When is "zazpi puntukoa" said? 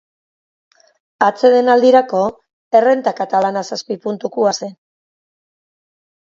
3.69-4.55